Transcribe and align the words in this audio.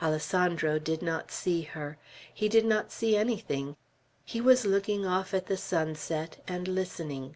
Alessandro 0.00 0.78
did 0.78 1.02
not 1.02 1.32
see 1.32 1.62
her. 1.62 1.98
He 2.32 2.48
did 2.48 2.64
not 2.64 2.92
see 2.92 3.16
anything. 3.16 3.74
He 4.24 4.40
was 4.40 4.64
looking 4.64 5.04
off 5.04 5.34
at 5.34 5.46
the 5.46 5.56
sunset, 5.56 6.40
and 6.46 6.68
listening. 6.68 7.34